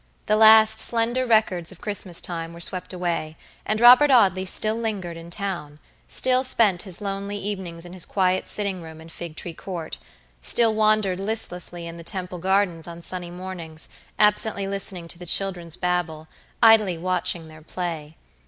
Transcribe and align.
The 0.25 0.35
last 0.35 0.79
slender 0.79 1.27
records 1.27 1.71
of 1.71 1.79
Christmas 1.79 2.21
time 2.21 2.53
were 2.53 2.59
swept 2.59 2.91
away, 2.91 3.37
and 3.67 3.79
Robert 3.79 4.09
Audley 4.09 4.45
still 4.47 4.73
lingered 4.75 5.15
in 5.15 5.29
townstill 5.29 6.43
spent 6.43 6.81
his 6.81 7.01
lonely 7.01 7.37
evenings 7.37 7.85
in 7.85 7.93
his 7.93 8.07
quiet 8.07 8.47
sitting 8.47 8.81
room 8.81 8.99
in 8.99 9.09
Figtree 9.09 9.53
Courtstill 9.53 10.73
wandered 10.73 11.19
listlessly 11.19 11.85
in 11.85 11.97
the 11.97 12.03
Temple 12.03 12.39
Gardens 12.39 12.87
on 12.87 13.03
sunny 13.03 13.29
mornings, 13.29 13.89
absently 14.17 14.67
listening 14.67 15.07
to 15.07 15.19
the 15.19 15.27
children's 15.27 15.75
babble, 15.75 16.27
idly 16.63 16.97
watching 16.97 17.47
their 17.47 17.61
play. 17.61 18.17